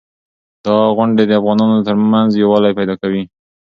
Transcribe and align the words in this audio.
دا 0.65 0.77
غونډې 0.97 1.23
د 1.27 1.31
افغانانو 1.39 1.85
ترمنځ 1.87 2.29
یووالی 2.35 2.77
پیدا 2.79 2.95
کوي. 3.01 3.23